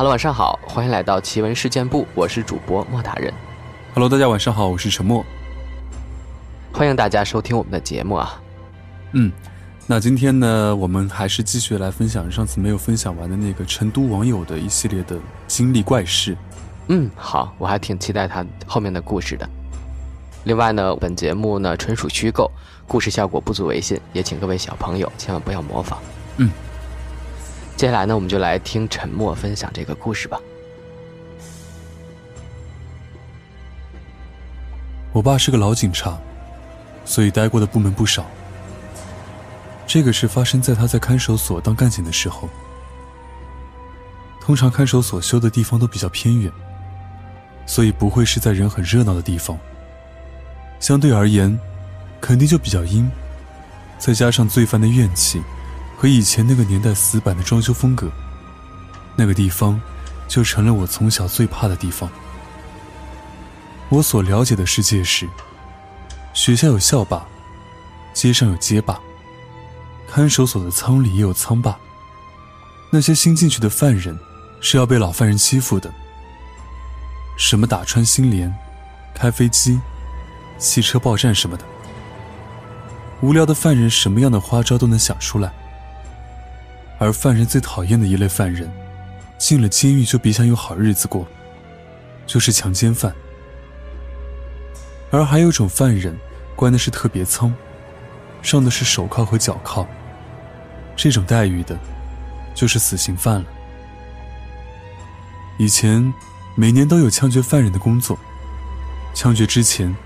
[0.00, 3.30] Hello，晚上好，欢迎来到奇闻事件部，我是主播莫大人。
[3.92, 5.22] Hello，大家晚上好，我是陈默。
[6.72, 8.40] 欢迎大家收听我们的节目啊。
[9.12, 9.30] 嗯，
[9.86, 16.34] 那今天呢，我们还是继续来分享上次没有分享完的那个成都网友的一系列的经历怪事。
[16.88, 19.46] 嗯，好，我还挺期待他后面的故事的。
[20.44, 22.50] 另外呢，本节目呢纯属虚构，
[22.88, 25.98] 故事效果不足为信，也请各位小朋友千万不要模仿。
[26.38, 26.50] 嗯。
[27.80, 30.38] 接下来呢，我们就来听沉默分享这个故事吧。
[35.14, 36.20] 我爸是个老警察，
[37.06, 38.26] 所以待过的部门不少。
[39.86, 42.50] 这个是发生在他在看守所当干警的时候。
[44.42, 46.52] 通常看守所修的地方都比较偏远，
[47.64, 49.58] 所以不会是在人很热闹的地方。
[50.80, 51.58] 相对而言，
[52.20, 53.10] 肯定就比较阴，
[53.96, 55.40] 再加上罪犯的怨气。
[56.00, 58.10] 和以前那个年代死板的装修风格，
[59.16, 59.78] 那个地方
[60.26, 62.08] 就成了我从小最怕的地方。
[63.90, 65.28] 我所了解的世界是：
[66.32, 67.26] 学校有校霸，
[68.14, 68.98] 街上有街霸，
[70.08, 71.78] 看守所的仓里也有仓霸。
[72.88, 74.18] 那些新进去的犯人
[74.62, 75.92] 是要被老犯人欺负的。
[77.36, 78.50] 什么打穿心帘、
[79.14, 79.78] 开飞机、
[80.56, 81.64] 汽车爆炸什么的，
[83.20, 85.52] 无聊的犯人什么样的花招都能想出来。
[87.00, 88.70] 而犯人最讨厌的一类犯人，
[89.38, 91.26] 进了监狱就别想有好日子过，
[92.26, 93.12] 就是强奸犯。
[95.10, 96.14] 而还有种犯人，
[96.54, 97.54] 关的是特别仓，
[98.42, 99.88] 上的是手铐和脚铐。
[100.94, 101.74] 这种待遇的，
[102.54, 103.46] 就是死刑犯了。
[105.58, 106.12] 以前，
[106.54, 108.18] 每年都有枪决犯人的工作，
[109.14, 109.96] 枪决之前，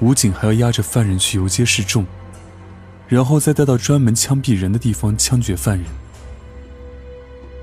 [0.00, 2.04] 武警还要押着犯人去游街示众，
[3.06, 5.86] 然后再带到专门枪毙人的地方枪决犯人。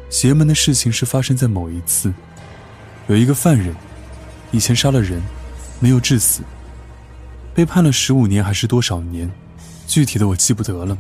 [0.10, 2.12] 邪门的事情是发生在某一次，
[3.08, 3.76] 有一个犯人，
[4.52, 5.22] 以前杀了人，
[5.80, 6.42] 没有致死，
[7.54, 9.32] 被判了十五年还是多少年，
[9.86, 10.98] 具体的我记不得了。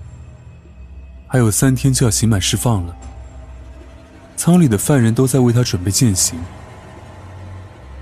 [1.27, 2.95] 还有三天就要刑满释放了，
[4.37, 6.39] 仓里的犯人都在为他准备践行。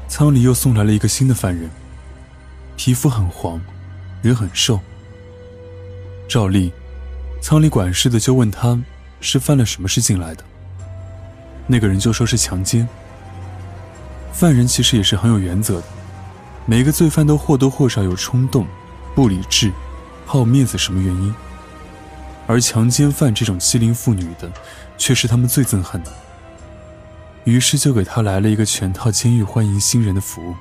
[0.09, 1.69] 仓里又送来了一个新的犯人，
[2.75, 3.62] 皮肤很黄，
[4.22, 4.79] 人很瘦。
[6.28, 6.73] 照例，
[7.41, 8.81] 仓里管事的就问他
[9.22, 10.44] 是犯了什么事进来的。
[11.67, 12.88] 那个人就说是强奸。
[14.31, 15.88] 犯人其实也是很有原则的，
[16.66, 18.66] 每个罪犯都或多或少有冲动、
[19.16, 19.72] 不理智、
[20.25, 21.33] 好面子什么原因，
[22.45, 24.51] 而强奸犯这种欺凌妇女的，
[24.97, 26.13] 却是他们最憎恨的。
[27.45, 30.55] 于是就给他来了一个全套监狱欢迎新人的服务。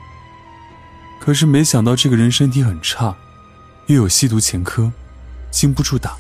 [1.21, 3.15] 可是没想到这个人身体很差，
[3.87, 4.91] 又有吸毒前科，
[5.51, 6.17] 经不住打，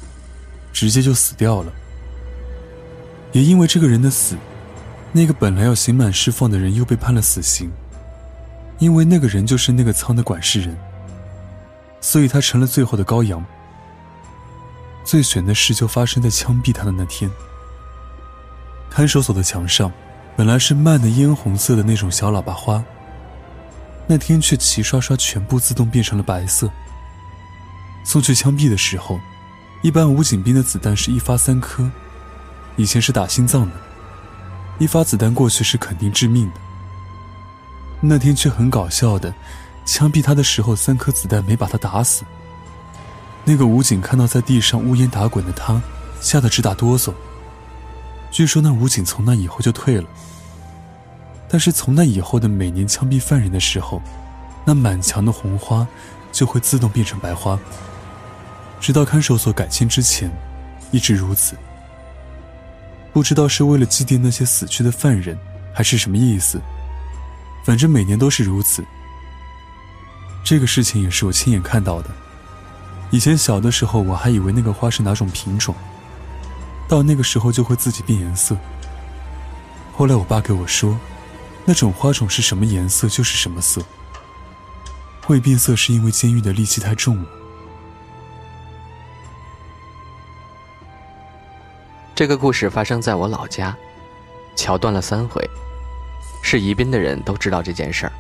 [0.72, 1.72] 直接就死掉了。
[3.32, 4.36] 也因为这个人的死。
[5.12, 7.70] 那个本来要刑满释放的人又被判了死刑，
[8.78, 10.76] 因为那个人就是那个仓的管事人，
[12.00, 13.44] 所以他成了最后的羔羊。
[15.04, 17.30] 最悬的事就发生在枪毙他的那天。
[18.90, 19.92] 看守所的墙上
[20.36, 22.84] 本来是漫的烟红色的那种小喇叭花，
[24.06, 26.70] 那天却齐刷刷全部自动变成了白色。
[28.04, 29.18] 送去枪毙的时候，
[29.82, 31.90] 一般武警兵的子弹是一发三颗，
[32.76, 33.85] 以前是打心脏的。
[34.78, 36.60] 一发子弹过去是肯定致命的。
[38.00, 39.32] 那天却很搞笑的，
[39.87, 42.25] 枪毙他的时候，三颗子弹没把他打死。
[43.44, 45.81] 那个武警看到在地上乌烟打滚的他，
[46.20, 47.12] 吓得直打哆嗦。
[48.31, 50.04] 据说那武警从那以后就退了。
[51.48, 54.03] 但是从那以后的每年枪毙犯人的时候，
[54.65, 55.86] 那满墙的红花
[56.32, 57.59] 就会自动变成白花。
[58.78, 60.31] 直到看守所改迁之前，
[60.91, 61.56] 一直如此。
[63.16, 65.38] 不知道是为了祭奠那些死去的犯人，
[65.72, 66.60] 还是什么意思。
[67.65, 68.84] 反正每年都是如此。
[70.44, 72.10] 这个事情也是我亲眼看到的。
[73.10, 75.74] 以前小的时候，我还以为那个花是哪种品种，
[76.86, 78.54] 到那个时候就会自己变颜色。
[79.95, 80.95] 后来我爸给我说，
[81.65, 83.83] 那种花种是什么颜色就是什么色。
[85.22, 87.27] 会变色是因为监狱的戾气太重了。
[92.16, 93.77] 这个故事发生在我老家，
[94.54, 95.47] 桥断了三回，
[96.42, 98.13] 是宜宾的人都知道这件事儿。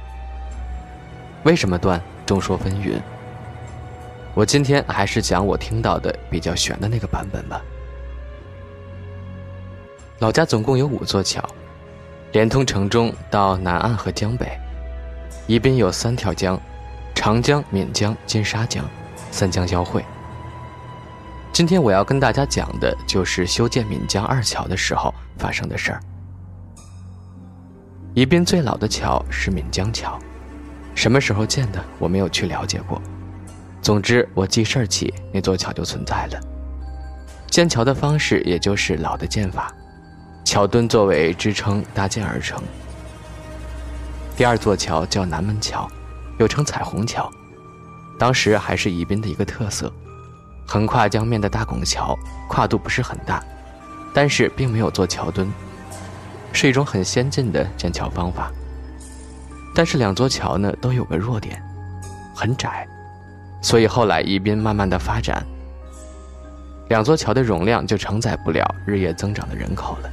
[1.44, 1.98] 为什么断？
[2.26, 3.00] 众说纷纭。
[4.34, 7.62] 我今天还是讲我听到的比较悬的那个版本吧。
[10.18, 11.42] 老家总共有五座桥，
[12.32, 14.46] 连通城中到南岸和江北。
[15.46, 16.60] 宜宾有三条江：
[17.14, 18.84] 长江、岷江、金沙江，
[19.30, 20.04] 三江交汇。
[21.56, 26.00] 今天我要跟大家讲的就是修建闽江二桥的时候发生的事儿。
[28.12, 30.18] 宜宾最老的桥是闽江桥，
[30.94, 33.00] 什么时候建的我没有去了解过。
[33.80, 36.38] 总之，我记事儿起那座桥就存在了。
[37.48, 39.74] 建桥的方式也就是老的建法，
[40.44, 42.62] 桥墩作为支撑搭建而成。
[44.36, 45.90] 第二座桥叫南门桥，
[46.38, 47.30] 又称彩虹桥，
[48.18, 49.90] 当时还是宜宾的一个特色。
[50.66, 52.18] 横跨江面的大拱桥，
[52.48, 53.42] 跨度不是很大，
[54.12, 55.50] 但是并没有做桥墩，
[56.52, 58.50] 是一种很先进的建桥方法。
[59.74, 61.62] 但是两座桥呢都有个弱点，
[62.34, 62.86] 很窄，
[63.62, 65.46] 所以后来宜宾慢慢的发展，
[66.88, 70.10] 两座桥的容量就承载不了日夜增长的人口了。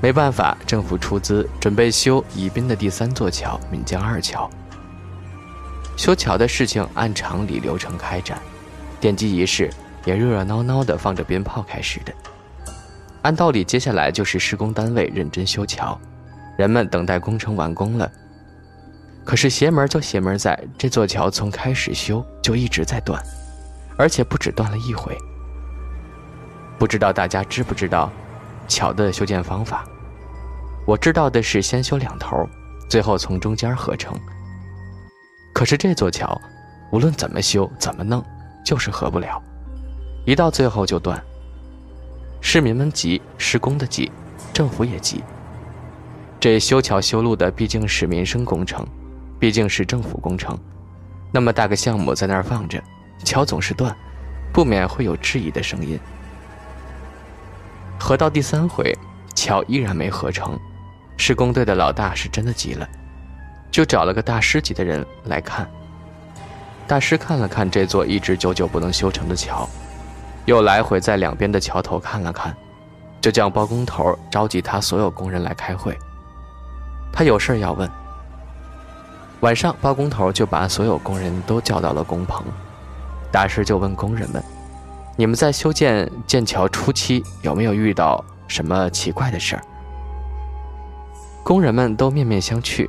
[0.00, 4.48] 没办法，政府出资准备修宜宾的第三座桥闽江二桥。
[5.96, 8.38] 修桥的事情按常理流程开展。
[9.00, 9.70] 奠基仪式
[10.04, 12.12] 也热热闹闹的放着鞭炮开始的。
[13.22, 15.98] 按道理，接下来就是施工单位认真修桥，
[16.56, 18.10] 人们等待工程完工了。
[19.24, 23.22] 可是邪门就邪门在这座桥从开始修就一直在断，
[23.98, 25.16] 而且不止断了一回。
[26.78, 28.10] 不知道大家知不知道
[28.68, 29.84] 桥的修建方法？
[30.86, 32.48] 我知道的是先修两头，
[32.88, 34.18] 最后从中间合成。
[35.52, 36.40] 可是这座桥，
[36.92, 38.24] 无论怎么修怎么弄。
[38.68, 39.42] 就是合不了，
[40.26, 41.18] 一到最后就断。
[42.38, 44.12] 市民们急，施工的急，
[44.52, 45.24] 政府也急。
[46.38, 48.86] 这修桥修路的毕竟是民生工程，
[49.40, 50.54] 毕竟是政府工程，
[51.32, 52.78] 那么大个项目在那儿放着，
[53.24, 53.96] 桥总是断，
[54.52, 55.98] 不免会有质疑的声音。
[57.98, 58.94] 合到第三回，
[59.34, 60.60] 桥依然没合成，
[61.16, 62.86] 施工队的老大是真的急了，
[63.70, 65.66] 就找了个大师级的人来看。
[66.88, 69.68] 大师看了看这座一直久久不能修成的桥，
[70.46, 72.56] 又来回在两边的桥头看了看，
[73.20, 75.94] 就叫包工头召集他所有工人来开会。
[77.12, 77.88] 他有事要问。
[79.40, 82.42] 晚上，包工头就把所有工人都叫到了工棚，
[83.30, 84.42] 大师就问工人们
[85.14, 89.62] ：“你们在修建建桥初期有没有遇到什么奇怪的事儿？”
[91.44, 92.88] 工人们都面面相觑，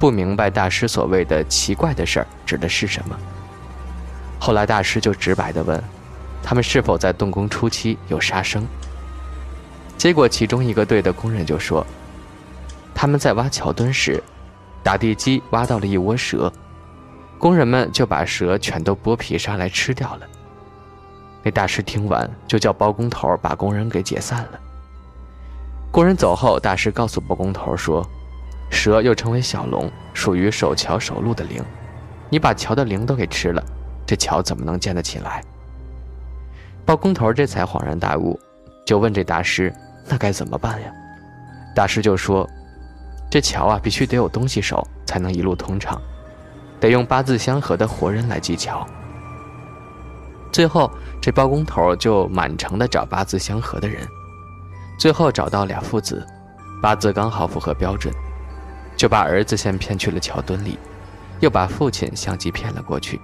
[0.00, 3.16] 不明白大师所谓的奇怪的事儿指的是什么。
[4.38, 5.82] 后来大师就直白地问，
[6.42, 8.64] 他们是否在动工初期有杀生？
[9.96, 11.84] 结果其中一个队的工人就说，
[12.94, 14.22] 他们在挖桥墩时，
[14.82, 16.52] 打地基挖到了一窝蛇，
[17.38, 20.26] 工人们就把蛇全都剥皮杀来吃掉了。
[21.42, 24.60] 那大师听完就叫包工头把工人给解散了。
[25.90, 28.06] 工人走后，大师告诉包工头说，
[28.70, 31.64] 蛇又称为小龙，属于守桥守路的灵，
[32.28, 33.64] 你把桥的灵都给吃了。
[34.06, 35.42] 这桥怎么能建得起来？
[36.84, 38.38] 包工头这才恍然大悟，
[38.86, 39.74] 就问这大师
[40.06, 40.92] ：“那该怎么办呀？”
[41.74, 42.48] 大师就说
[43.28, 46.00] ：“这桥啊，必须得有东西守，才能一路通畅，
[46.78, 48.86] 得用八字相合的活人来砌桥。”
[50.52, 50.88] 最后，
[51.20, 54.06] 这包工头就满城的找八字相合的人，
[54.96, 56.24] 最后找到俩父子，
[56.80, 58.14] 八字刚好符合标准，
[58.96, 60.78] 就把儿子先骗去了桥墩里，
[61.40, 63.20] 又把父亲相继骗了过去。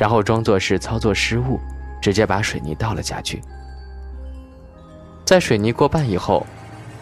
[0.00, 1.60] 然后装作是操作失误，
[2.00, 3.38] 直接把水泥倒了下去。
[5.26, 6.46] 在水泥过半以后，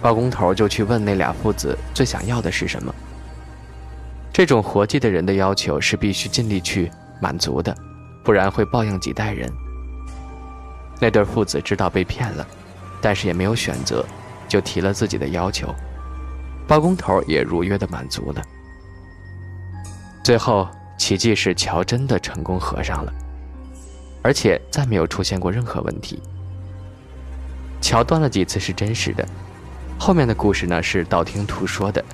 [0.02, 2.92] 包工头就去问那俩父子最想要的是什么。
[4.32, 6.90] 这种活计的人的要求是必须尽力去
[7.22, 7.72] 满足的，
[8.24, 9.48] 不然会报应几代人。
[11.00, 12.44] 那对父子知道被骗了，
[13.00, 14.04] 但是也没有选择，
[14.48, 15.72] 就提了自己的要求。
[16.66, 18.42] 包工头也如约的满足了。
[20.24, 20.68] 最后。
[21.08, 23.10] 奇迹是桥真的成功合上了，
[24.20, 26.20] 而且再没有出现过任何问题。
[27.80, 29.26] 桥断了几次是真实的，
[29.98, 32.04] 后面的故事呢是道听途说的，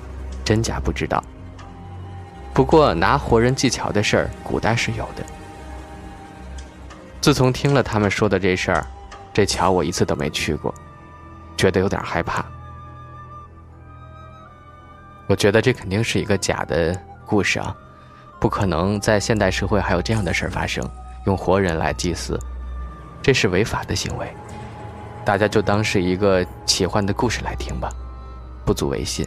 [0.45, 1.21] 真假不知道。
[2.53, 5.25] 不过拿活人祭桥的事儿，古代是有的。
[7.19, 8.87] 自从听了他们说的这事儿，
[9.33, 10.73] 这桥我一次都没去过，
[11.57, 12.45] 觉得有点害怕。
[15.27, 17.75] 我觉得这肯定是一个假的故事啊。
[18.39, 20.87] 不可能在现代社会还有这样的事儿发生，
[21.25, 22.39] 用活人来祭祀，
[23.21, 24.27] 这是违法的行为。
[25.23, 27.89] 大家就当是一个奇幻的故事来听吧，
[28.63, 29.25] 不足为信。